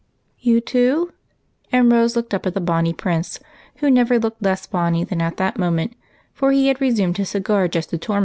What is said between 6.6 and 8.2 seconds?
had resumed his cigar, just to torment her.